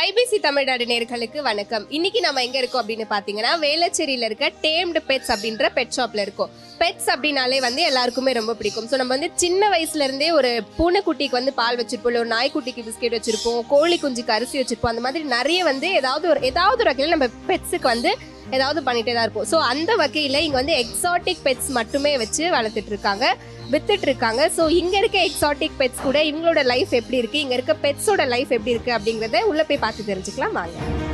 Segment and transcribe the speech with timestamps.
[0.00, 1.90] IBC Tamil Nadu நேர்களுக்கு வணக்கம்.
[1.90, 6.52] இன்னைக்கு நம்ம எங்க இருக்கோம் அப்படின்னு பாத்தீங்கன்னா வேளச்சேரியில இருக்க டேம்டு பெட்ஸ் அப்படின்ற பெட் ஷாப்ல இருக்கோம்.
[6.80, 8.88] பெட்ஸ் அப்படின்னாலே வந்து எல்லாருக்குமே ரொம்ப பிடிக்கும்.
[8.90, 12.12] ஸோ நம்ம வந்து சின்ன வயசுலேருந்தே ஒரு பூனைக்குட்டிக்கு வந்து பால் வச்சிருப்போம்.
[12.12, 13.60] இல்லை ஒரு நாய்க்குட்டிக்கு பிஸ்கெட் வச்சிருப்போம்.
[13.72, 14.92] கோழி குஞ்சுக்கு அரிசி வச்சிருப்போம்.
[14.94, 18.12] அந்த மாதிரி நிறைய வந்து ஏதாவது ஒரு ஏதாவது ஒரு வகையில் நம்ம பெட்ஸுக்கு வந்து
[18.56, 19.48] ஏதாவது பண்ணிட்டே தான் இருப்போம்.
[19.52, 23.26] ஸோ அந்த வகையில் இங்கே வந்து எக்ஸாட்டிக் பெட்ஸ் மட்டுமே வச்சு வளர்த்துட்டு இருக்காங்க
[23.74, 28.26] வித்துட்டு இருக்காங்க ஸோ இங்கே இருக்க எக்ஸாட்டிக் பெட்ஸ் கூட இவங்களோட லைஃப் எப்படி இருக்குது இங்கே இருக்க பெட்ஸோட
[28.34, 30.56] லைஃப் எப்படி இருக்குது அப்படிங்கிறத உள்ளே போய் பார்த்து தெரிஞ்சுக்கலாம்.
[30.60, 31.11] வாங்க.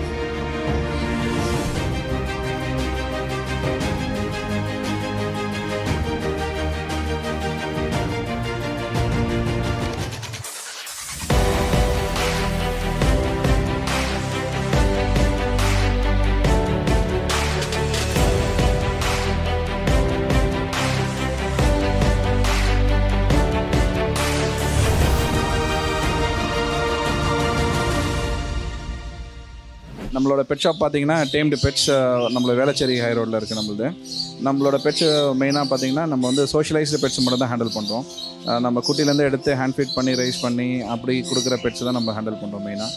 [30.29, 31.85] நம்மளோட பெட் ஷாப் பார்த்தீங்கன்னா டேம்டு பெட்ஸ்
[32.33, 33.87] நம்மளோட வேளச்சேரி ஹை ரோட்டில் இருக்குது நம்மளது.
[34.47, 35.05] நம்மளோட பெட்ஸ்
[35.41, 38.05] மெயினாக பார்த்தீங்கன்னா நம்ம வந்து சோஷியலைஸ்டு பெட்ஸ் மட்டும் தான் ஹேண்டில் பண்ணுறோம்
[38.65, 42.65] நம்ம குட்டிலேருந்து எடுத்து ஹேண்ட் ஃபீட் பண்ணி ரைஸ் பண்ணி அப்படி கொடுக்குற பெட்ஸ் தான் நம்ம ஹேண்டில் பண்ணுறோம்
[42.69, 42.93] மெயினாக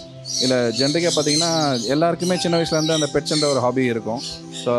[0.46, 1.52] இல்லை ஜென்ரிக்காக பார்த்தீங்கன்னா
[1.96, 4.22] எல்லாருக்குமே சின்ன வயசுலேருந்து அந்த பெட்ஸ்ன்ற ஒரு ஹாபி இருக்கும்.
[4.64, 4.74] ஸோ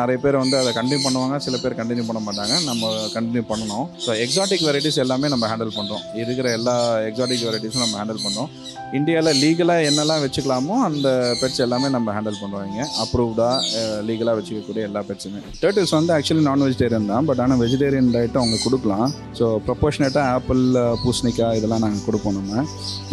[0.00, 2.54] நிறைய பேர் வந்து அதை கண்டினியூ பண்ணுவாங்க சில பேர் கண்டினியூ பண்ண மாட்டாங்க.
[2.68, 3.86] நம்ம கண்டினியூ பண்ணணும்.
[4.04, 6.76] ஸோ எக்ஸாட்டிக் வெரைட்டிஸ் எல்லாமே நம்ம ஹேண்டில் பண்ணுறோம் இருக்கிற எல்லா
[7.08, 8.50] எக்ஸாட்டிக் வெரைட்டிஸும் நம்ம ஹேண்டில் பண்ணுறோம்
[8.98, 11.08] இந்தியாவில் லீகலாக என்னெல்லாம் வச்சுக்கலாமோ அந்த
[11.40, 17.08] பெட்ஸ் எல்லாமே நம்ம ஹேண்டில் பண்ணுவாங்க அப்ரூவ்டாக லீகலாக வச்சுக்கக்கூடிய எல்லா பெட்ஸுமே டேர்ட்டில்ஸ் வந்து ஆக்சுவலி நான் வெஜிடேரியன்
[17.12, 17.26] தான்.
[17.28, 19.06] பட் ஆனால் வெஜிடேரியன் டயட்டும் அவங்க கொடுக்கலாம்.
[19.38, 20.62] ஸோ ப்ரொபோஷனேட்டாக ஆப்பிள்
[21.04, 22.64] பூசணிக்காய் இதெல்லாம் நாங்கள் கொடுப்போம் நம்ம.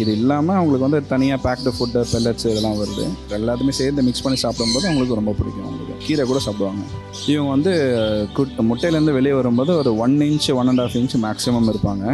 [0.04, 3.06] இது இல்லாமல் அவங்களுக்கு வந்து தனியாக பேக்டு ஃபுட்டு பெல்லட்ஸ் இதெல்லாம் வருது.
[3.40, 5.79] எல்லாத்தையுமே சேர்ந்து மிக்ஸ் பண்ணி சாப்பிடும்போது அவங்களுக்கு ரொம்ப பிடிக்கும்.
[6.05, 6.83] கீரை கூட சாப்பிடுவாங்க.
[7.33, 7.72] இவங்க வந்து
[8.38, 12.05] குட் முட்டையிலேருந்து வெளியே வரும்போது ஒரு one inch one and half inch maximum இருப்பாங்க.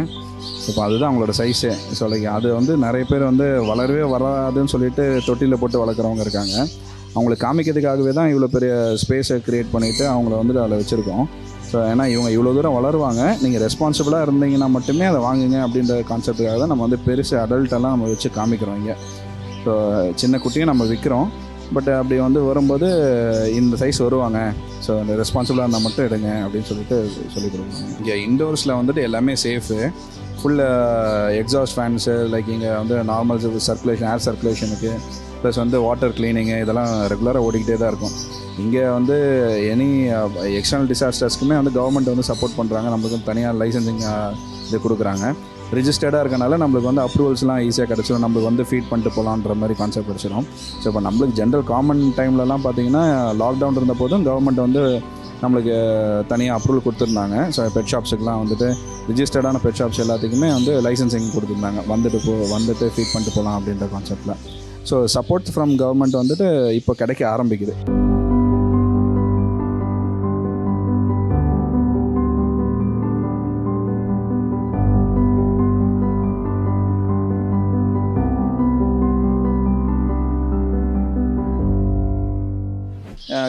[0.70, 2.04] இப்போ அதுதான் அவங்களோட சைஸே ஸோ
[2.36, 6.54] அது வந்து நிறைய பேர் வந்து வளரவே வராதுன்னு சொல்லிட்டு தொட்டியில் போட்டு வளர்க்குறவங்க இருக்காங்க.
[7.16, 11.24] அவங்களை காமிக்கிறதுக்காகவே தான் இவ்வளோ பெரிய ஸ்பேஸை க்ரியேட் பண்ணிவிட்டு அவங்கள வந்து அதில் வச்சுருக்கோம்.
[11.70, 13.22] ஸோ ஏன்னா இவங்க இவ்வளோ தூரம் வளருவாங்க.
[13.44, 18.30] நீங்கள் ரெஸ்பான்சிபிளாக இருந்தீங்கன்னா மட்டுமே அதை வாங்குங்க அப்படின்ற கான்செப்டுக்காக தான் நம்ம வந்து பெருசு அடல்ட்டெல்லாம் நம்ம வச்சு
[18.38, 18.96] காமிக்கிறோம் இங்கே.
[19.64, 19.72] ஸோ
[20.22, 21.28] சின்ன குட்டியும் நம்ம விற்கிறோம்
[21.74, 22.88] பட் uh, அப்படி வந்து வரும்போது
[23.60, 24.40] இந்த சைஸ் வருவாங்க.
[24.84, 26.96] ஸோ அந்த ரெஸ்பான்சிபிளாக இருந்தால் மட்டும் எடுங்க அப்படின்னு சொல்லிட்டு
[27.34, 29.78] சொல்லி கொடுக்குறாங்க இங்கே இண்டோர்ஸில் வந்துட்டு எல்லாமே safe
[30.40, 30.62] full
[31.42, 34.92] exhaust fans like இங்கே வந்து நார்மல் சர்க்குலேஷன் ஏர் சர்க்குலேஷனுக்கு
[35.40, 38.14] ப்ளஸ் வந்து வாட்டர் க்ளீனிங்கு இதெல்லாம் ரெகுலராக ஓடிக்கிட்டே தான் இருக்கும்.
[38.62, 39.16] இங்கே வந்து
[39.72, 39.88] எனி
[40.60, 44.30] எக்ஸ்டர்னல் டிசாஸ்டர்ஸ்க்குமே வந்து கவர்மெண்ட் வந்து சப்போர்ட் பண்ணுறாங்க நம்மளுக்கு தனியாக லைசன்சிங் uh,
[44.68, 45.26] இது கொடுக்குறாங்க.
[45.76, 50.46] ரிஜிஸ்டர்டாக இருக்கனால நம்மளுக்கு வந்து அப்ரூவல்ஸ்லாம் ஈஸியாக கிடச்சிடும் நம்மளுக்கு வந்து ஃபீட் பண்ணிட்டு போகலான்ற மாதிரி கான்செப்ட் கிடச்சிடும்
[50.80, 53.04] ஸோ இப்போ நம்மளுக்கு ஜென்ரல் காமன் டைம்லலாம் பார்த்தீங்கன்னா
[53.42, 54.84] லாக்டவுன் இருந்த போதும் கவர்மெண்ட் வந்து
[55.42, 55.74] நம்மளுக்கு
[56.30, 57.36] தனியாக அப்ரூவல் கொடுத்துருந்தாங்க.
[57.54, 58.68] ஸோ பெட் ஷாப்ஸுக்கெலாம் வந்துட்டு
[59.10, 61.82] ரிஜிஸ்டர்டான பெட் ஷாப்ஸ் எல்லாத்துக்குமே வந்து லைசன்சிங் கொடுத்துருந்தாங்க.
[61.92, 64.34] வந்துட்டு போ வந்துட்டு ஃபீட் பண்ணிட்டு போகலாம் அப்படின்ற கான்செப்டில்
[64.90, 66.48] ஸோ சப்போர்ட் ஃப்ரம் கவர்மெண்ட் வந்துட்டு
[66.80, 67.74] இப்போ கிடைக்க ஆரம்பிக்குது.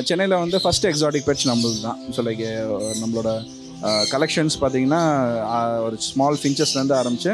[0.06, 2.44] சென்னையில் வந்து ஃபஸ்ட் எக்ஸாட்டிக் பெட்ஸ் நம்மளுக்கு தான் ஸோ லைக்
[3.02, 3.30] நம்மளோட
[4.12, 5.02] கலெக்ஷன்ஸ் பார்த்தீங்கன்னா
[5.82, 7.32] ஒரு ஸ்மால் ஃபின்ச்சஸ்லேருந்து ஆரம்பித்து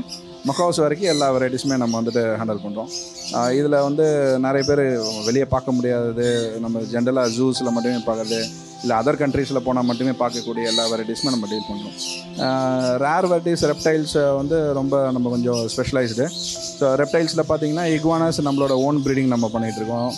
[0.48, 2.90] மக்காஸ் வரைக்கும் எல்லா வெரைட்டிஸுமே நம்ம வந்துட்டு ஹேண்டில் பண்ணுறோம்
[3.58, 4.06] இதில் வந்து
[4.38, 4.82] நிறைய பேர்
[5.26, 6.26] வெளியே பார்க்க முடியாதது
[6.60, 8.40] நம்ம ஜென்ரலாக ஜூஸில் மட்டுமே பார்க்குறது
[8.84, 11.96] இல்லை அதர் கண்ட்ரீஸில் போனால் மட்டுமே பார்க்கக்கூடிய எல்லா வெரைட்டிஸுமே நம்ம டீல் பண்ணுறோம்
[12.98, 16.28] ரேர் வெரைட்டிஸ் ரெப்டைல்ஸ் வந்து ரொம்ப நம்ம கொஞ்சம் ஸ்பெஷலைஸ்டு
[16.80, 20.12] ஸோ ரெப்டைல்ஸில் பார்த்தீங்கன்னா இக்வானாஸ் நம்மளோட ஓன் ப்ரீடிங் நம்ம பண்ணிகிட்ருக்கோம்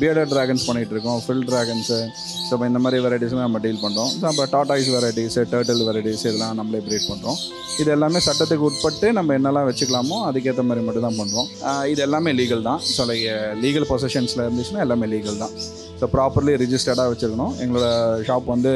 [0.00, 1.98] பியர்டட் ட்ராகன்ஸ் பண்ணிகிட்டு இருக்கோம் ஃபில் ட்ராகன்ஸு
[2.46, 6.56] ஸோ இப்போ இந்த மாதிரி வெரைட்டிஸ்லாம் நம்ம டீல் பண்ணுறோம் ஸோ அப்போ டாட்டாய்ஸ் வெரைட்டிஸு டேர்ட்டில் வெரைட்டிஸ் இதெல்லாம்
[6.60, 7.38] நம்மளே ப்ரீட் பண்ணுறோம்
[7.82, 11.48] இது எல்லாமே சட்டத்துக்கு உட்பட்டு நம்ம என்னெல்லாம் வச்சுக்கலாமோ அதுக்கேற்ற மாதிரி மட்டும் தான் பண்ணுறோம்
[11.92, 12.80] இது எல்லாமே லீகல் தான்.
[12.94, 13.26] ஸோ லைக்
[13.64, 15.52] லீகல் பொசஷன்ஸில் இருந்துச்சுன்னா எல்லாமே லீகல் தான்.
[16.00, 17.54] ஸோ ப்ராப்பர்லி ரிஜிஸ்டர்டாக வச்சுருக்கணும்.
[17.62, 17.86] எங்களோட
[18.28, 18.72] ஷாப் வந்து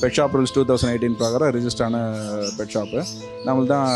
[0.00, 2.00] pet shop rules two thousand eighteen பிரகாரம் ரிஜிஸ்டரான
[2.58, 3.00] பெட் ஷாப்பு
[3.46, 3.86] நம்மளுக்கு தான்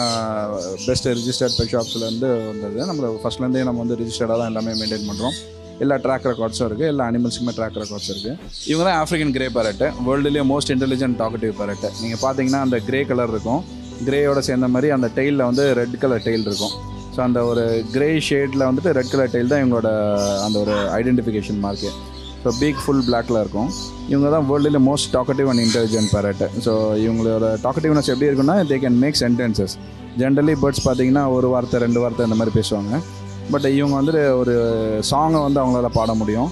[0.86, 2.78] பெஸ்ட் ரிஜிஸ்டர்ட் பெட் ஷாப்ஸ்லேருந்து வந்தது.
[2.90, 5.36] நம்மளை ஃபஸ்ட்லேருந்தே நம்ம வந்து ரிஜிஸ்டர்டாக தான் எல்லாமே மெயின்டைன் பண்ணுறோம்
[5.82, 8.34] எல்லா ட்ராக் ரெக்கார்ட்ஸும் இருக்குது எல்லா அனிமல்ஸுக்குமே ட்ராக் ரெக்கார்ட்ஸ் இருக்குது
[8.70, 13.32] இவங்க தான் ஆஃப்ரிக்கன் கிரே பேரட்டு வேர்ல்டுலேயே மோஸ்ட் இன்டெலிஜென்ட் டாக்கட்டிவ் பேரட்டு நீங்கள் பார்த்தீங்கன்னா அந்த கிரே கலர்
[13.34, 13.62] இருக்கும்.
[14.08, 16.74] கிரேயோட சேர்ந்த மாதிரி அந்த டெயிலில் வந்து ரெட் கலர் டெயில் இருக்கும்.
[17.14, 17.64] ஸோ அந்த ஒரு
[17.94, 19.90] கிரே ஷேடில் வந்துட்டு ரெட் கலர் டெயில் தான் இவங்களோட
[20.46, 21.90] அந்த ஒரு identification mark
[22.44, 23.68] so beak full பிளாக்ல இருக்கும்.
[24.12, 26.72] இவங்க தான் வேர்ல்டில் most talkative and intelligent parrot so
[27.06, 29.74] இவங்களோட டாக்கட்டிவ்னஸ் எப்படி இருக்குன்னா they can make sentences
[30.22, 32.94] generally birds பார்த்தீங்கன்னா ஒரு வார்த்தை ரெண்டு வார்த்தை இந்த மாதிரி பேசுவாங்க.
[33.50, 34.54] பட் இவங்க வந்துட்டு ஒரு
[35.10, 36.50] சாங்கை வந்து அவங்களால பாட முடியும்.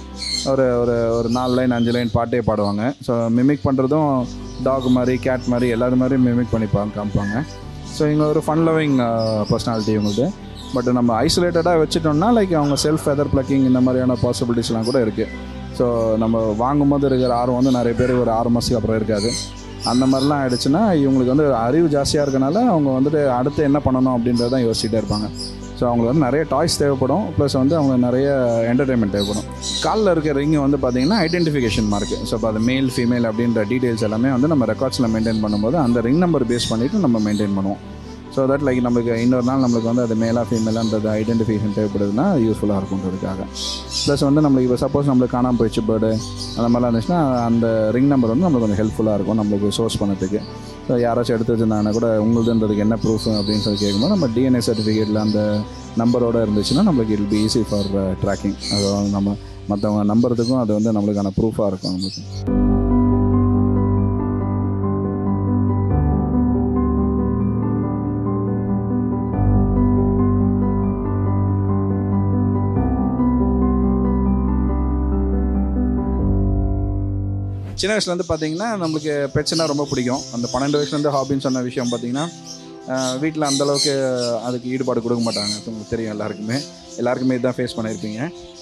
[0.51, 2.83] ஒரு ஒரு ஒரு நாலு லைன் அஞ்சு லைன் பாட்டே பாடுவாங்க.
[3.07, 4.09] ஸோ மிமிக் பண்ணுறதும்
[4.67, 7.35] டாக் மாதிரி கேட் மாதிரி எல்லாரும் மாதிரி மிமிக் பண்ணிப்பாங்க காமிப்பாங்க.
[7.95, 8.97] ஸோ இவங்க ஒரு ஃபன் லவிங்
[9.51, 10.27] பர்சனாலிட்டி இவங்களுக்கு
[10.75, 15.31] பட் நம்ம ஐசோலேட்டடாக வச்சுட்டோம்னா லைக் அவங்க செல்ஃப் ஃபெதர் பிளக்கிங் இந்த மாதிரியான பாசிபிலிட்டிஸ்லாம் கூட இருக்குது
[15.79, 15.85] ஸோ
[16.23, 19.31] நம்ம வாங்கும்போது இருக்கிற ஆர்வம் வந்து நிறைய பேர் ஒரு ஆறு மாதத்துக்கு அப்புறம் இருக்காது.
[19.91, 24.99] அந்த மாதிரிலாம் ஆகிடுச்சுன்னா இவங்களுக்கு வந்து அறிவு ஜாஸ்தியாக இருக்கனால அவங்க வந்துட்டு அடுத்து என்ன பண்ணணும் அப்படின்றதான் யோசிச்சுட்டே
[25.01, 25.29] இருப்பாங்க.
[25.81, 27.23] ஸோ அவங்களுக்கு வந்து நிறைய டாய்ஸ் தேவைப்படும்.
[27.35, 28.27] ப்ளஸ் வந்து அவங்களுக்கு நிறைய
[28.71, 29.45] என்டர்டைன்மெண்ட் தேவைப்படும்.
[29.85, 34.31] காலில் இருக்க ரிங்கு வந்து பார்த்தீங்கன்னா ஐடென்டிஃபிகேஷன் மார்க் ஸோ இப்போ அது மேல் ஃபீமேல் அப்படின்ற டீட்டெயில்ஸ் எல்லாமே
[34.35, 37.81] வந்து நம்ம ரெக்கார்ட்ஸில் மெயின்டைன் பண்ணும்போது அந்த ரிங் நம்பர் பேஸ் பண்ணிவிட்டு நம்ம மெயின்டைன் பண்ணுவோம்.
[38.35, 43.39] ஸோ தட் லைக் நம்மளுக்கு இன்னொரு நாள் நம்மளுக்கு வந்து அது மேலா ஃபீமேலான்றது ஐடென்டிஃபிகேஷன் தேவைப்படுதுன்னா யூஸ்ஃபுல்லாக இருக்குன்றதுக்காக
[44.03, 46.11] ப்ளஸ் வந்து நம்மளுக்கு இப்போ சப்போஸ் நம்மளுக்கு காணாமல் போயிடுச்சு பேர்டு
[46.57, 47.65] அந்த மாதிரிலாம் இருந்துச்சுன்னா அந்த
[47.97, 50.41] ரிங் நம்பர் வந்து நம்மளுக்கு கொஞ்சம் ஹெல்ப்ஃபுல்லாக இருக்கும் நம்மளுக்கு சோர்ஸ் பண்ணதுக்கு.
[50.97, 55.41] யாராச்சும் எடுத்து வச்சிருந்தாங்கன்னா கூட உங்களுதுன்றதுக்கு என்ன ப்ரூஃப் அப்படின்னு சொல்லி கேட்கும்போது நம்ம டிஎன்ஏ சர்டிஃபிகேட்டில் அந்த
[55.97, 57.89] நம்பரோடு இருந்துச்சுன்னா நம்மளுக்கு will be easy for
[58.23, 59.37] tracking அது நம்ம
[59.69, 62.70] மற்றவங்க நம்புறதுக்கும் அது வந்து நம்மளுக்கான ப்ரூஃபாக இருக்கும் நம்மளுக்கு
[77.81, 80.23] சின்ன வயசுலேருந்து பார்த்தீங்கன்னா நம்மளுக்கு பெட்ஸ்னா ரொம்ப பிடிக்கும்.
[80.35, 82.25] அந்த பன்னெண்டு வயசுலேருந்து ஹாபின்னு சொன்ன விஷயம் பார்த்தீங்கன்னா
[83.23, 83.93] வீட்டில் அந்தளவுக்கு
[84.47, 85.53] அதுக்கு ஈடுபாடு கொடுக்க மாட்டாங்க.
[85.69, 86.57] உங்களுக்கு தெரியும் எல்லாருக்குமே.
[87.01, 88.21] எல்லாருக்குமே இதுதான் ஃபேஸ் பண்ணியிருப்பீங்க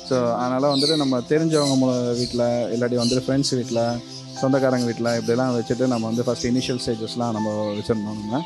[0.10, 2.46] ஸோ அதனால் வந்துட்டு நம்ம தெரிஞ்சவங்க மூல வீட்டில்
[2.76, 3.84] இல்லாட்டி வந்துட்டு ஃப்ரெண்ட்ஸ் வீட்டில்
[4.42, 7.50] சொந்தக்காரங்க வீட்டில் இப்படிலாம் வச்சுட்டு நம்ம வந்து ஃபஸ்ட் இனிஷியல் ஸ்டேஜஸ்லாம் நம்ம
[7.80, 8.42] வச்சுருந்தோம் நம்ம.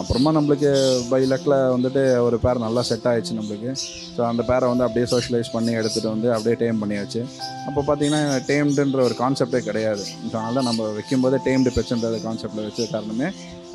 [0.00, 0.70] அப்புறமா நம்மளுக்கு
[1.10, 3.70] பை லக்கில் வந்துட்டு ஒரு பேர் நல்லா செட் ஆயிடுச்சு நம்மளுக்கு.
[4.14, 7.20] ஸோ அந்த பேரை வந்து அப்படியே சோஷியலைஸ் பண்ணி எடுத்துகிட்டு வந்து அப்படியே டேம் பண்ணியாச்சு.
[7.68, 10.04] அப்போ பார்த்தீங்கன்னா டேம்டுன்ற ஒரு கான்செப்டே கிடையாது.
[10.30, 13.28] ஸோ அதனால் நம்ம வைக்கும்போது டேம்டு பிரச்சனைன்றது கான்செப்டில் வச்ச காரணமே.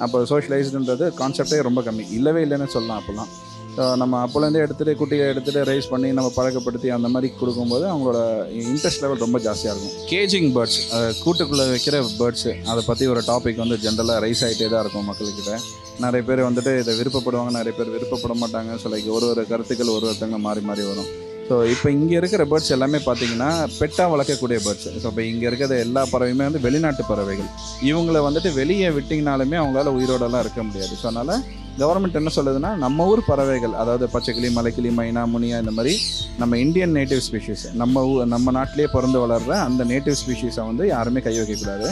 [0.05, 2.05] அப்போ சோஷியலைஸ்டுன்றது கான்செப்டே ரொம்ப கம்மி.
[2.19, 3.31] இல்லவே இல்லைன்னு சொல்லலாம் அப்போல்லாம்.
[4.01, 8.19] நம்ம அப்போலேருந்தே எடுத்துகிட்டு குட்டியை எடுத்துகிட்டு ரைஸ் பண்ணி நம்ம பழக்கப்படுத்தி அந்த மாதிரி கொடுக்கும்போது அவங்களோட
[8.71, 9.97] இன்ட்ரெஸ்ட் லெவல் ரொம்ப ஜாஸ்தியாக இருக்கும்.
[10.12, 10.79] கேஜிங் பேர்ட்ஸ்
[11.24, 15.53] கூட்டுக்குள்ளே வைக்கிற பேர்ட்ஸு அதை பற்றி ஒரு டாபிக் வந்து ஜென்ரலாக ரைஸ் ஆகிட்டே தான் இருக்கும் மக்கள்கிட்ட.
[16.06, 18.71] நிறைய பேர் வந்துட்டு இதை விருப்பப்படுவாங்க நிறைய பேர் விருப்பப்பட மாட்டாங்க.
[18.81, 21.12] ஸோ லைக் ஒரு ஒரு கருத்துக்கள் ஒரு ஒருத்தங்க மாறி மாறி வரும்.
[21.50, 26.01] ஸோ இப்போ இங்கே இருக்கிற பேர்ட்ஸ் எல்லாமே பார்த்தீங்கன்னா பெட்டாக வளர்க்கக்கூடிய பேர்ட்ஸ் ஸோ இப்போ இங்கே இருக்கிற எல்லா
[26.13, 27.50] பறவையுமே வந்து வெளிநாட்டு பறவைகள்.
[27.91, 30.94] இவங்களை வந்துட்டு வெளியே விட்டிங்கனாலுமே அவங்களால உயிரோடலாம் இருக்க முடியாது.
[31.03, 31.35] ஸோ அதனால்
[31.81, 35.94] கவர்மெண்ட் என்ன சொல்லுதுன்னா நம்ம ஊர் பறவைகள் அதாவது பச்சைக்கிளி மலைக்கிளி மைனா முனியா இந்த மாதிரி
[36.41, 41.21] நம்ம இந்தியன் நேட்டிவ் ஸ்பீஷீஸ் நம்ம ஊ நம்ம நாட்டிலே பிறந்து வளர்கிற அந்த நேட்டிவ் ஸ்பீஷீஸை வந்து யாருமே
[41.27, 41.88] கை வைக்கக்கூடாது.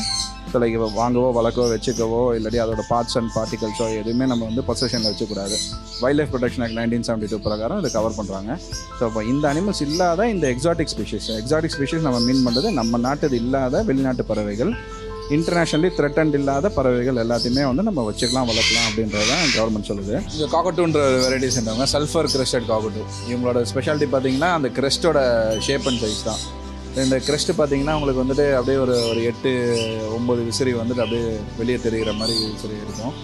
[0.51, 5.55] ஸோ லைக் வாங்கவோ வளர்க்கவோ வச்சுக்கவோ இல்லாட்டி அதோட பார்ட்ஸ் அண்ட் பார்ட்டிகல்ஸோ எதுவுமே நம்ம வந்து பொசஷனில் வச்சுக்கூடாது.
[6.19, 8.51] Wildlife protection act nineteen seventy two பிரகாரம் இதை கவர் பண்ணுறாங்க
[8.99, 13.37] ஸோ இப்போ இந்த அனிமல்ஸ் இல்லாத இந்த எக்ஸாட்டிக் ஸ்பீஷீஸ் எக்ஸாட்டிக் ஸ்பீஷீஸ் நம்ம மீன் பண்ணுறது நம்ம நாட்டுது
[13.43, 14.73] இல்லாத வெளிநாட்டு பறவைகள்.
[15.33, 20.15] இன்டர்நேஷ்னலி த்ரெட்டன்ட் இல்லாத பறவைகள் எல்லாத்தையுமே வந்து நம்ம வச்சுக்கலாம் வளர்க்கலாம் அப்படின்றது தான் கவர்மெண்ட் சொல்லுது.
[20.35, 25.17] இந்த காக்கட்டுன்ற வெரைட்டிஸ் என்றவங்க சல்ஃபர் கிரெஸ்டட் காக்கட்டு இவங்களோட ஸ்பெஷாலிட்டி பார்த்தீங்கன்னா அந்த கிரெஸ்டோட
[25.67, 26.43] ஷேப் அண்ட் சைஸ் தான்.
[27.05, 29.53] இந்த கிரெஸ்ட் பார்த்தீங்கன்னா உங்களுக்கு வந்துட்டு அப்படியே ஒரு ஒரு எட்டு
[30.17, 31.25] ஒம்பது விசிறி வந்துட்டு அப்படியே
[31.61, 33.15] வெளியே தெரிகிற மாதிரி விசிறி இருக்கும்.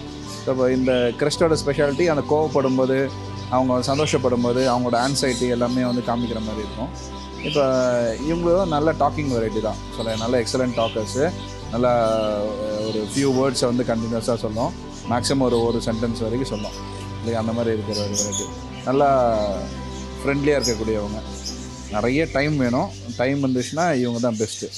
[0.44, 3.00] ஸோ இப்போ இந்த கிரெஸ்டோட ஸ்பெஷாலிட்டி அந்த கோவப்படும் போது
[3.56, 6.92] அவங்க சந்தோஷப்படும் போது அவங்களோட ஆன்சைட்டி எல்லாமே வந்து காமிக்கிற மாதிரி இருக்கும்.
[7.48, 7.64] இப்போ
[8.28, 9.80] இவங்களும் நல்ல டாக்கிங் வெரைட்டி தான்.
[9.96, 11.26] சொல்ல நல்ல எக்ஸலண்ட் டாக்கர்ஸு
[11.72, 11.94] நல்லா
[12.88, 14.74] ஒரு ஃபியூ வேர்ட்ஸை வந்து கண்டினியூஸாக சொல்லும்.
[15.10, 16.76] மேக்ஸிமம் ஒரு ஒரு சென்டென்ஸ் வரைக்கும் சொல்லும்.
[17.18, 17.40] இல்லையா?
[17.40, 18.46] அந்த மாதிரி இருக்கிற ஒரு
[18.86, 19.38] நல்லா
[20.24, 21.22] ஃப்ரெண்ட்லியாக இருக்கக்கூடியவங்க.
[21.92, 22.90] நிறைய டைம் வேணும்.
[23.18, 24.70] டைம் வந்துச்சுன்னா இவங்க தான் பெஸ்ட்டு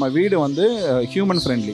[0.00, 0.64] நம்ம வீடு வந்து
[1.12, 1.72] ஹியூமன் ஃப்ரெண்ட்லி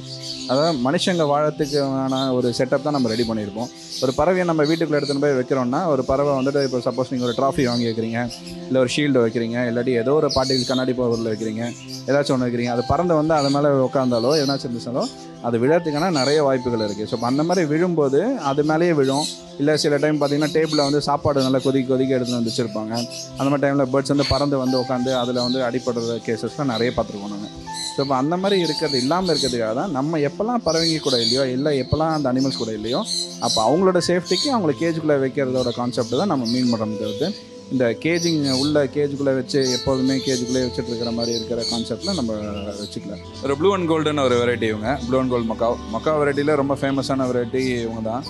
[0.50, 3.68] அதாவது மனுஷங்க வாழறதுக்கான ஒரு செட்டப் தான் நம்ம ரெடி பண்ணியிருப்போம்.
[4.04, 7.64] ஒரு பறவையை நம்ம வீட்டுக்குள்ளே எடுத்துகிட்டு போய் வைக்கிறோம்னா ஒரு பறவை வந்துட்டு இப்போ சப்போஸ் நீங்கள் ஒரு ட்ராஃபி
[7.68, 8.18] வாங்கி வைக்கிறீங்க
[8.66, 11.62] இல்லை ஒரு ஷீல்டு வைக்கிறீங்க இல்லாட்டி ஏதோ ஒரு பாட்டிகள் கண்ணாடி பொருள் வைக்கிறீங்க
[12.10, 15.04] ஏதாச்சும் ஒன்று வைக்கிறீங்க அது பறந்து வந்து அது மேலே உட்காந்தாலோ எதனாச்சும் இருந்துச்சாலோ
[15.48, 19.26] அது விழறதுக்கான நிறைய வாய்ப்புகள் இருக்குது ஸோ அந்த மாதிரி விழும்போது அது மேலேயே விழும்.
[19.60, 22.92] இல்லை சில டைம் பார்த்திங்கன்னா டேபிளில் வந்து சாப்பாடு நல்லா கொதிக்க கொதிக்க எடுத்துகிட்டு வந்து வச்சுருப்பாங்க.
[23.38, 27.54] அந்த மாதிரி டைமில் பேர்ட்ஸ் வந்து பறந்து வந்து உட்காந்து அதில் வந்து அடிப்படுற கேசஸ்லாம் நிறைய பார்த்துருக்கோம் நாங்கள்
[27.96, 32.14] ஸோ இப்போ அந்த மாதிரி இருக்கிறது இல்லாமல் இருக்கிறதுக்காக தான் நம்ம எப்போல்லாம் பறவைங்க கூட இல்லையோ இல்லை எப்போல்லாம்
[32.16, 33.00] அந்த அனிமல்ஸ் கூட இல்லையோ
[33.46, 37.28] அப்போ அவங்களோட சேஃப்டிக்கு அவங்கள கேஜுக்குள்ளே வைக்கிறதோட கான்செப்ட் தான் நம்ம மீன் பண்ணுறது
[37.74, 42.34] இந்த கேஜிங் உள்ள கேஜுக்குள்ளே வச்சு எப்போதுமே கேஜுக்குள்ளே வச்சுட்டு இருக்கிற மாதிரி இருக்கிற கான்செப்டில் நம்ம
[42.82, 44.90] வச்சுக்கலாம் ஒரு ப்ளூ அண்ட் கோல்டுன்னு ஒரு வெரைட்டி இவங்க.
[45.06, 48.22] Blue and gold macaw macaw வெரைட்டியில் ரொம்ப ஃபேமஸான வெரைட்டி இவங்க தான்.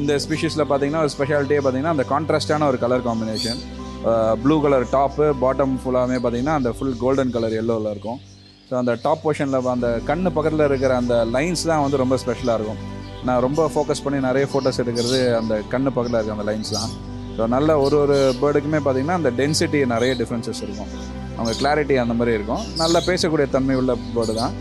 [0.00, 3.60] இந்த ஸ்பீஷீஸில் பார்த்தீங்கன்னா ஒரு ஸ்பெஷாலிட்டியே பார்த்தீங்கன்னா அந்த கான்ட்ராஸ்டான ஒரு colour combination
[4.42, 8.18] blue colour top bottom ஃபுல்லாகவே பார்த்தீங்கன்னா அந்த ஃபுல் கோல்டன் கலர் எல்லோவில் இருக்கும்.
[8.70, 12.80] ஸோ அந்த டாப் போர்ஷனில் அந்த கண்ணு பக்கத்தில் இருக்கிற அந்த லைன்ஸ் தான் வந்து ரொம்ப ஸ்பெஷலாக இருக்கும்.
[13.26, 16.92] நான் ரொம்ப ஃபோக்கஸ் பண்ணி நிறைய ஃபோட்டோஸ் எடுக்கிறது அந்த கண்ணு பக்கத்தில் இருக்க அந்த லைன்ஸ் தான்.
[17.36, 20.92] ஸோ நல்ல ஒரு ஒரு பேர்டுக்குமே பார்த்தீங்கன்னா அந்த டென்சிட்டி நிறைய டிஃப்ரென்சஸ் இருக்கும்.
[21.36, 22.62] அவங்க கிளாரிட்டி அந்த மாதிரி இருக்கும்.
[22.82, 24.54] நல்லா பேசக்கூடிய தன்மை உள்ள பேர்டு தான்.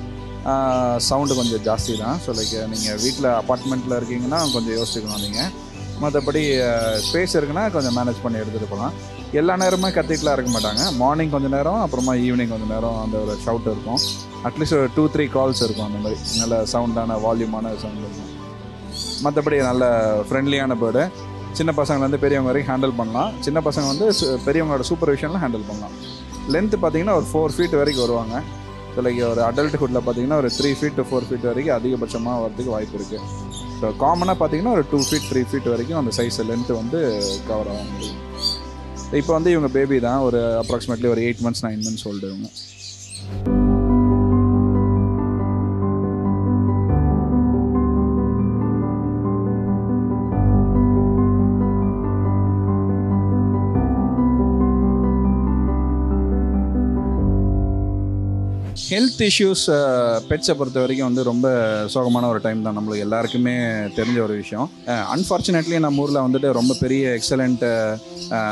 [1.09, 2.17] சவுண்டு கொஞ்சம் ஜாஸ்தி தான்.
[2.25, 5.49] ஸோ லைக் நீங்கள் வீட்டில் அப்பார்ட்மெண்ட்டில் இருக்கீங்கன்னா கொஞ்சம் யோசிச்சுக்கணும் நீங்கள்
[6.03, 6.43] மற்றபடி
[7.07, 8.95] ஸ்பேஸ் இருக்குன்னா கொஞ்சம் மேனேஜ் பண்ணி எடுத்துகிட்டு போகலாம்.
[9.31, 10.95] எல்லா நேரமும் கத்திட்டுலாம் இருக்க மாட்டாங்க.
[10.95, 13.97] மார்னிங் கொஞ்சம் நேரம் அப்புறமா ஈவினிங் கொஞ்சம் நேரம் அந்த ஒரு ஷவுட் இருக்கும்.
[14.43, 16.19] அட்லீஸ்ட் ஒரு டூ த்ரீ கால்ஸ் இருக்கும் அந்த மாதிரி.
[16.37, 18.27] நல்ல சவுண்டான வால்யூமான சவுண்ட் இருக்கும்.
[19.23, 21.09] மற்றபடி நல்ல ஃப்ரெண்ட்லியான பேர்டு
[21.51, 23.31] சின்ன பசங்கள்லேருந்து பெரியவங்க வரைக்கும் ஹேண்டில் பண்ணலாம்.
[23.39, 26.17] சின்ன பசங்க வந்து சு- பெரியவங்களோட சூப்பர்விஷனில் ஹேண்டில் பண்ணலாம்.
[26.49, 28.41] லென்த்து பார்த்தீங்கன்னா ஒரு ஃபோர் ஃபீட் வரைக்கும் வருவாங்க.
[28.95, 32.97] ஸோ லைக் ஒரு அடல்ட்ஹுட்டில் பார்த்தீங்கன்னா ஒரு three feet to four feet வரைக்கும் அதிகபட்சமாக வரதுக்கு வாய்ப்பு
[32.97, 33.21] இருக்குது
[33.81, 37.91] ஸோ காமனாக பார்த்தீங்கன்னா ஒரு டூ ஃபீட் த்ரீ ஃபீட் வரைக்கும் அந்த சைஸ் லென்த்து வந்து கவர் ஆகும்.
[37.91, 38.27] முடியும்
[39.17, 42.49] இப்போ வந்து இவங்க பேபி தான் ஒரு அப்ராக்சிமேட்லி ஒரு eight months nine months old இவங்க.
[59.19, 59.63] ஹெல்த் இஷ்யூஸ்
[60.27, 61.47] பெட்ஸை பொறுத்த வரைக்கும் வந்து ரொம்ப
[61.93, 63.55] சோகமான ஒரு டைம் தான் நம்மளுக்கு எல்லாருக்குமே
[63.97, 64.67] தெரிஞ்ச ஒரு விஷயம்.
[65.15, 67.65] அன்ஃபார்ச்சுனேட்லி நம்ம ஊரில் வந்துட்டு ரொம்ப பெரிய எக்ஸலண்ட்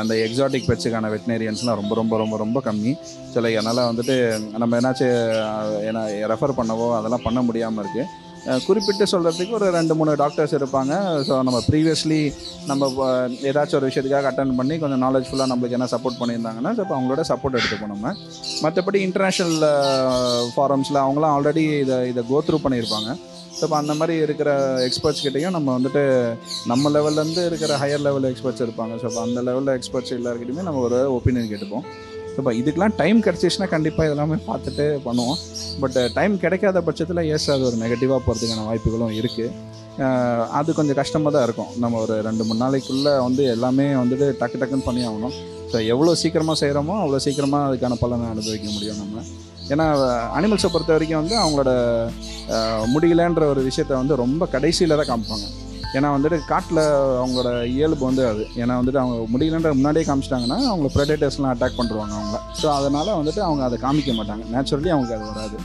[0.00, 2.92] அந்த எக்ஸாட்டிக் பெட்ஸுக்கான வெட்டினேரியன்ஸ்லாம் ரொம்ப ரொம்ப ரொம்ப ரொம்ப கம்மி.
[3.34, 4.16] சில என்னால் அதனால் வந்துட்டு
[4.62, 5.08] நம்ம என்னாச்சு
[5.88, 8.06] ஏன்னா ரெஃபர் பண்ணவோ அதெல்லாம் பண்ண முடியாமல் இருக்குது
[8.66, 10.92] குறிப்பிட்டு சொல்கிறதுக்கு ஒரு ரெண்டு மூணு டாக்டர்ஸ் இருப்பாங்க.
[11.28, 12.20] ஸோ நம்ம ப்ரீவியஸ்லி
[12.70, 12.90] நம்ம
[13.50, 17.58] ஏதாச்சும் ஒரு விஷயத்துக்காக அட்டன் பண்ணி கொஞ்சம் நாலேஜ்ஃபுல்லாக நம்மளுக்கு என்ன சப்போர்ட் பண்ணியிருந்தாங்கன்னா ஸோ இப்போ அவங்களோட சப்போர்ட்
[17.60, 18.14] எடுத்துக்கணும் நம்ம.
[18.64, 19.56] மற்றபடி இன்டர்நேஷ்னல்
[20.54, 23.10] ஃபாரம்ஸில் அவங்களாம் ஆல்ரெடி இதை இதை கோ த்ரூ பண்ணியிருப்பாங்க.
[23.56, 24.50] ஸோ இப்போ அந்த மாதிரி இருக்கிற
[24.88, 26.02] எக்ஸ்பர்ட்ஸ் கிட்டேயும் நம்ம வந்துட்டு
[26.72, 28.94] நம்ம லெவல்லேருந்து இருக்கிற ஹையர் லெவல் எக்ஸ்பர்ட்ஸ் இருப்பாங்க.
[29.00, 31.86] ஸோ இப்போ அந்த லெவலில் எக்ஸ்பர்ட்ஸ் எல்லாருக்கிட்டையுமே நம்ம ஒரு ஒப்பீனியன் கேட்டுப்போம்.
[32.38, 35.38] இப்போ இதுக்கெலாம் டைம் கிடச்சிச்சுன்னா கண்டிப்பாக இதெல்லாமே பார்த்துட்டு பண்ணுவோம்.
[35.82, 39.48] பட் டைம் uh, கிடைக்காத பட்சத்தில் எஸ் அது ஒரு நெகட்டிவாக போகிறதுக்கான வாய்ப்புகளும் இருக்குது
[40.04, 41.70] uh, அது கொஞ்சம் கஷ்டமாக தான் இருக்கும்.
[41.82, 45.36] நம்ம ஒரு ரெண்டு மூணு நாளைக்குள்ளே வந்து எல்லாமே வந்துட்டு டக்கு டக்குன்னு பண்ணி ஆகணும்.
[45.72, 49.24] ஸோ எவ்வளோ சீக்கிரமாக செய்கிறோமோ அவ்வளோ சீக்கிரமாக அதுக்கான பலனை அனுபவிக்க முடியும் நம்ம.
[49.72, 49.86] ஏன்னா
[50.38, 51.72] அனிமல்ஸை பொறுத்த வரைக்கும் வந்து அவங்களோட
[52.56, 55.48] uh, முடியலன்ற ஒரு விஷயத்த வந்து ரொம்ப கடைசியில் தான் காமிப்பாங்க.
[55.96, 56.80] ஏன்னா வந்துட்டு காட்டில்
[57.20, 58.42] அவங்களோட இயல்பு வந்து அது.
[58.62, 63.62] ஏன்னா வந்துட்டு அவங்க முடியலன்ற முன்னாடியே காமிச்சிட்டாங்கன்னா அவங்க ப்ரெடேட்டர்ஸ்லாம் அட்டாக் பண்ணுவாங்க அவங்க ஸோ அதனால் வந்துட்டு அவங்க
[63.68, 64.44] அதை காமிக்க மாட்டாங்க.
[64.54, 65.58] நேச்சுரலி அவங்களுக்கு அது வராது.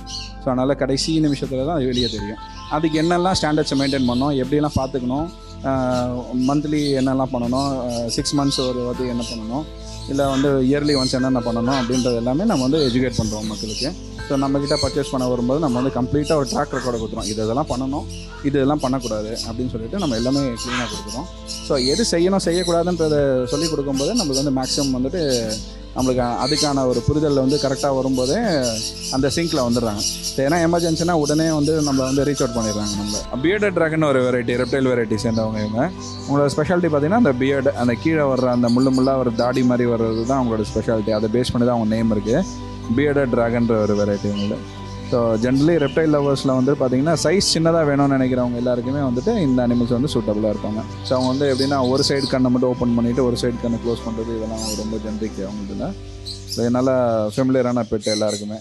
[0.44, 2.42] ஸோ அதனால் கடைசி நிமிஷத்தில் தான் அது வெளியே தெரியும்.
[2.77, 4.36] அதுக்கு என்னெல்லாம் ஸ்டாண்டர்ட்ஸை மெயின்டைன் பண்ணணும்?
[4.44, 5.30] எப்படிலாம் பார்த்துக்கணும்
[6.50, 7.70] மந்த்லி என்னெல்லாம் பண்ணணும்?
[8.15, 9.65] சிக்ஸ் மந்த்ஸ் ஒரு வாட்டி என்ன பண்ணணும்?
[10.10, 13.89] இல்லை வந்து இயர்லி ஒன்ஸ் என்னென்ன பண்ணணும் அப்படின்றது எல்லாமே நம்ம வந்து எஜுகேட் பண்ணுறோம் மக்களுக்கு.
[14.27, 18.05] ஸோ நம்மக்கிட்ட பர்ச்சேஸ் பண்ண வரும்போது நம்ம வந்து கம்ப்ளீட்டாக ஒரு ட்ராக் ரெக்கார்டை கொடுக்குறோம் இது இதெல்லாம் பண்ணணும்
[18.43, 21.27] இது இதெல்லாம் பண்ணக்கூடாது அப்படின்னு சொல்லிட்டு நம்ம எல்லாமே க்ளீனாக கொடுக்குறோம்
[21.67, 25.22] ஸோ எது செய்யணும் செய்யக்கூடாதுன்றதை சொல்லி கொடுக்கும்போது நம்மளுக்கு வந்து மேக்ஸிமம் வந்துட்டு
[25.95, 28.38] நம்மளுக்கு அதுக்கான ஒரு புரிதல் வந்து கரெக்டாக வரும்போதே
[29.15, 30.01] அந்த சிங்கில் வந்துடுறாங்க.
[30.45, 33.21] ஏன்னா எமர்ஜென்சினா உடனே வந்து நம்ம வந்து ரீச் அவுட் பண்ணிடுறாங்க நம்ம.
[33.43, 35.83] பியர்டட் ட்ராகன் ஒரு வெரைட்டி ரெப்டைல் வெரைட்டி சேர்ந்தவங்க இவங்க.
[36.27, 40.23] உங்களோட ஸ்பெஷாலிட்டி பார்த்தீங்கன்னா அந்த பியர்டு அந்த கீழே வர்ற அந்த முள்ளு முள்ளாக ஒரு தாடி மாதிரி வர்றது
[40.29, 42.45] தான் அவங்களோட ஸ்பெஷாலிட்டி அதை பேஸ் பண்ணி தான் அவங்க நேம் இருக்குது
[42.97, 44.81] பியர்டட் ட்ராகன்ற ஒரு வெரைட்டி உங்களுக்கு
[45.12, 50.12] ஸோ ஜென்ரலி ரெப்டைல் லவர்ஸில் வந்து பார்த்தீங்கன்னா சைஸ் சின்னதாக வேணும்னு நினைக்கிறவங்க எல்லாருக்குமே வந்துட்டு இந்த அனிமல்ஸ் வந்து
[50.13, 50.81] சூட்டபுளாக இருப்பாங்க.
[51.07, 54.31] ஸோ அவங்க வந்து எப்படின்னா ஒரு சைடு கண்ணை மட்டும் ஓப்பன் பண்ணிவிட்டு ஒரு சைடு கண்ணை க்ளோஸ் பண்ணுறது
[54.38, 55.91] இதெல்லாம் ரொம்ப ஜென்ரிக் அவங்களதுல
[56.55, 56.95] ஸோ என்னால்
[57.36, 58.60] ஃபெமிலியரான பெட் எல்லாருக்குமே.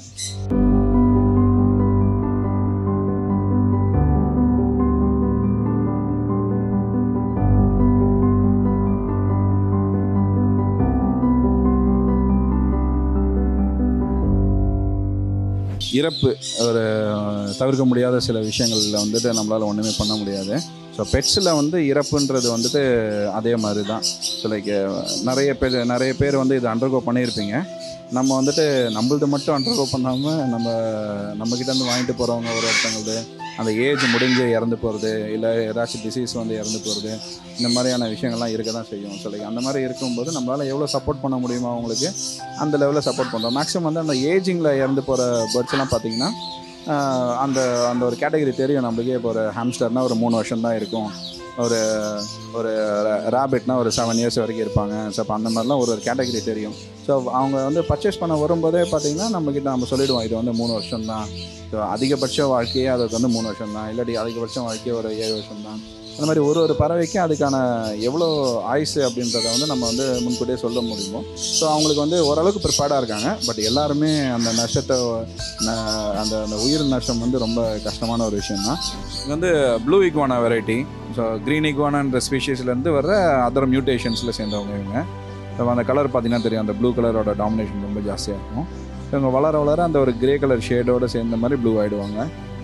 [15.93, 16.83] இறப்பு ஒரு
[17.59, 20.61] தவிர்க்க முடியாத சில விஷயங்களில் வந்துட்டு நம்மளால் ஒன்றுமே பண்ண முடியாது.
[20.97, 22.81] ஸோ பெட்ஸில் வந்து இறப்புன்றது வந்துட்டு
[23.39, 24.03] அதே மாதிரி தான்
[24.41, 24.71] ஸோ லைக்
[25.23, 27.55] நிறைய பேர் நிறைய பேர் வந்து இது அண்டர்கோ பண்ணியிருப்பீங்க.
[28.17, 28.65] நம்ம வந்துட்டு
[28.97, 30.67] நம்மளது மட்டும் அண்டர்கோ பண்ணாமல் நம்ம
[31.41, 33.17] நம்மக்கிட்டேருந்து வாங்கிட்டு போகிறவங்க ஒரு ஒருத்தவங்களது
[33.61, 37.11] அந்த ஏஜ் முடிஞ்சு இறந்து போகிறது இல்லை ஏதாச்சும் டிசீஸ் வந்து இறந்து போகிறது
[37.59, 39.17] இந்த மாதிரியான விஷயங்கள்லாம் இருக்க தான் செய்யும்.
[39.23, 42.09] ஸோ லைக் அந்த மாதிரி இருக்கும்போது நம்மளால் எவ்வளோ சப்போர்ட் பண்ண முடியுமோ அவங்களுக்கு
[42.65, 46.31] அந்த லெவலில் சப்போர்ட் பண்ணுறோம் மேக்ஸிமம் வந்து அந்த ஏஜிங்கில் இறந்து போகிற பேர்ட்ஸ்லாம் பார்த்திங்கன்னா
[47.45, 47.61] அந்த
[47.91, 49.19] அந்த ஒரு கேட்டகரி தெரியும் நம்மளுக்கே.
[49.19, 51.11] இப்போ ஒரு ஹாம்ஸ்டர்னால் ஒரு மூணு வருஷம் தான் இருக்கும்.
[51.65, 51.79] ஒரு
[52.59, 52.71] ஒரு
[53.37, 54.95] ரேபிட்னா ஒரு செவன் இயர்ஸ் வரைக்கும் இருப்பாங்க.
[55.15, 56.77] ஸோ அப்போ அந்த மாதிரிலாம் ஒரு ஒரு கேட்டகரி தெரியும்.
[57.07, 61.27] ஸோ அவங்க வந்து பர்ச்சேஸ் பண்ண வரும்போதே பார்த்தீங்கன்னா நம்மக்கிட்ட நம்ம சொல்லிடுவோம் இது வந்து மூணு வருஷம் தான்
[61.73, 65.81] ஸோ அதிகபட்ச வாழ்க்கையே அதுக்கு வந்து மூணு வருஷம் தான் இல்லாட்டி அதிகபட்சம் வாழ்க்கையே ஒரு ஏழு வருஷம் தான்
[66.15, 67.57] அந்த மாதிரி ஒரு ஒரு பறவைக்கும் அதுக்கான
[68.09, 68.27] எவ்வளோ
[68.73, 71.21] ஆயுசு அப்படின்றத வந்து நம்ம வந்து முன்கூட்டியே சொல்ல முடியுமோ.
[71.59, 73.29] ஸோ அவங்களுக்கு வந்து ஓரளவுக்கு ப்ரிப்பேர்டாக இருக்காங்க.
[73.47, 74.97] பட் எல்லாருமே அந்த நஷ்டத்தை
[76.23, 78.81] அந்த அந்த உயிர் நஷ்டம் வந்து ரொம்ப கஷ்டமான ஒரு விஷயம் தான்
[79.23, 79.51] இது வந்து
[79.87, 80.79] blue iguana variety
[81.17, 85.01] so green இக்வானான்ற ஸ்பீஷீஸ்லேருந்து வர அதர் மியூட்டேஷன்ஸில் சேர்ந்தவங்க இவங்க.
[85.57, 86.65] ஸோ அந்த கலர் பார்த்தீங்கன்னா தெரியும்.
[86.67, 88.69] அந்த ப்ளூ கலரோட டாமினேஷன் ரொம்ப ஜாஸ்தியாக இருக்கும்.
[89.11, 92.21] இவங்க வளர வளர அந்த ஒரு கிரே கலர் ஷேடோடு சேர்ந்த மாதிரி ப்ளூ ஆகிடுவாங்க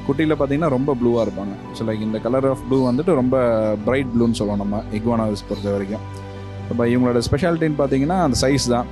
[0.08, 1.54] குட்டியில் பார்த்தீங்கன்னா ரொம்ப ப்ளூவாக இருப்பாங்க.
[1.76, 3.36] ஸோ லைக் இந்த கலர் ஆஃப் ப்ளூ வந்துட்டு ரொம்ப
[3.88, 6.04] பிரைட் ப்ளூன்னு சொல்லுவோம் நம்ம இக்வானாவிஸ் பொறுத்த வரைக்கும்.
[6.70, 8.88] இப்போ இவங்களோட ஸ்பெஷாலிட்டின்னு பார்த்தீங்கன்னா அந்த சைஸ் தான்.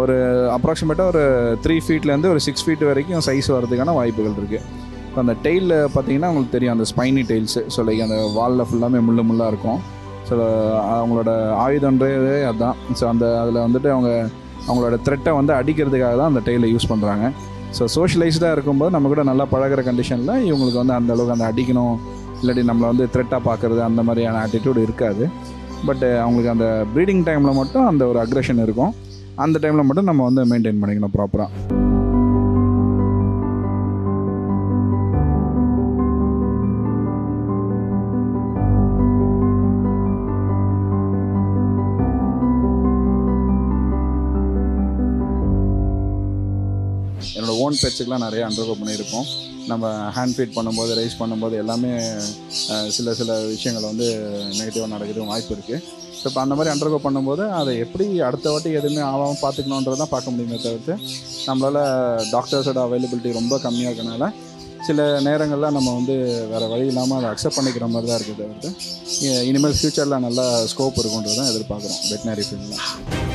[0.00, 0.16] ஒரு
[0.56, 1.22] அப்ராக்சிமேட்டாக ஒரு
[1.64, 4.64] த்ரீ ஃபீட்லேருந்து ஒரு சிக்ஸ் ஃபீட் வரைக்கும் சைஸ் வர்றதுக்கான வாய்ப்புகள் இருக்குது
[5.08, 9.22] இப்போ அந்த டெயிலில் பார்த்தீங்கன்னா உங்களுக்கு தெரியும் அந்த ஸ்பைனி டெய்ல்ஸு ஸோ லைக் அந்த வாலில் ஃபுல்லாமே முள்ளு
[9.30, 9.80] முள்ளாக இருக்கும்.
[10.28, 10.36] ஸோ
[10.96, 11.30] அவங்களோட
[11.64, 14.10] ஆயுதன்றதே அதுதான் ஸோ அந்த அதில் வந்துட்டு அவங்க
[14.68, 17.26] அவங்களோட த்ரெட்டை வந்து அடிக்கிறதுக்காக தான் அந்த டெயிலை யூஸ் பண்ணுறாங்க
[17.76, 21.96] ஸோ சோஷியலைஸ்டாக இருக்கும்போது நம்ம கூட நல்லா பழகுற கண்டிஷனில் இவங்களுக்கு வந்து அந்த அளவுக்கு அந்த அடிக்கணும்
[22.40, 25.24] இல்லாட்டி நம்மளை வந்து த்ரெட்டாக பார்க்குறது அந்த மாதிரியான ஆட்டிடியூட் இருக்காது.
[25.88, 28.94] பட் அவங்களுக்கு அந்த ப்ரீடிங் டைமில் மட்டும் அந்த ஒரு அக்ரெஷன் இருக்கும்.
[29.44, 31.50] அந்த டைமில் மட்டும் நம்ம வந்து மெயின்டைன் பண்ணிக்கணும் ப்ராப்பராக
[47.68, 49.26] ஓன் பெட்ஸுக்கெலாம் நிறைய அண்டர்கோ பண்ணியிருப்போம்
[49.70, 51.90] நம்ம ஹேண்ட் ஃபீட் பண்ணும்போது ரைஸ் பண்ணும்போது எல்லாமே
[52.94, 54.06] சில சில விஷயங்கள் வந்து
[54.58, 55.80] நெகட்டிவாக நடக்கிறது வாய்ப்பு இருக்குது
[56.12, 60.32] ஸோ இப்போ அந்த மாதிரி அண்டர்கோ பண்ணும்போது அதை எப்படி அடுத்த வாட்டி எதுவுமே ஆகாமல் பார்த்துக்கணுன்றது தான் பார்க்க
[60.34, 60.94] முடியுமே தவிர்த்து
[61.46, 61.82] நம்மளால்
[62.32, 64.28] டாக்டர்ஸோட அவைலபிலிட்டி ரொம்ப கம்மியாக இருக்கனால
[64.86, 66.16] சில நேரங்களில் நம்ம வந்து
[66.50, 68.70] வேறு வழி இல்லாமல் அதை அக்செப்ட் பண்ணிக்கிற மாதிரி தான் இருக்குது தவிர்த்து
[69.48, 73.27] இனிமேல் ஃப்யூச்சரில் நல்ல ஸ்கோப் இருக்குன்றது தான் எதிர்பார்க்குறோம் வெட்டினரி ஃபீல்டில்